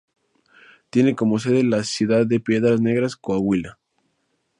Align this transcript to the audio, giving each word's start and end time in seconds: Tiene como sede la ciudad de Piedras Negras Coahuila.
Tiene 0.89 1.15
como 1.15 1.37
sede 1.37 1.63
la 1.63 1.83
ciudad 1.83 2.25
de 2.25 2.39
Piedras 2.39 2.81
Negras 2.81 3.15
Coahuila. 3.15 3.77